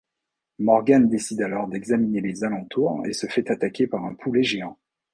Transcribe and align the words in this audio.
Morgan 0.57 1.01
décide 1.09 1.43
alors 1.43 1.67
d’examiner 1.67 2.21
les 2.21 2.43
alentours 2.43 3.05
et 3.05 3.13
se 3.13 3.27
fait 3.27 3.51
attaquer 3.51 3.85
par 3.85 4.03
un 4.03 4.15
poulet 4.15 4.41
géant. 4.41 4.79